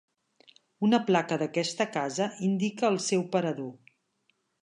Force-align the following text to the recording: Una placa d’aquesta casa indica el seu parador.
Una 0.87 0.99
placa 1.09 1.37
d’aquesta 1.41 1.87
casa 1.97 2.29
indica 2.49 2.89
el 2.93 2.99
seu 3.11 3.27
parador. 3.37 3.71